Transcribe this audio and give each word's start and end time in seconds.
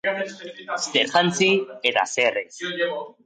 Zer 0.85 1.11
jantzi 1.11 1.51
eta 1.91 2.07
zer 2.15 2.43
ez? 2.43 2.49